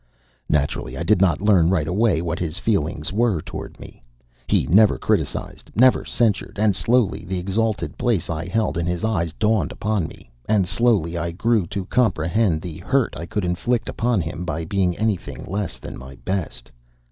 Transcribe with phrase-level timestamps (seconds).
[0.49, 4.01] Naturally, I did not learn right away what his feelings were toward me.
[4.47, 9.31] He never criticized, never censured; and slowly the exalted place I held in his eyes
[9.33, 14.21] dawned upon me, and slowly I grew to comprehend the hurt I could inflict upon
[14.21, 16.71] him by being anything less than my best.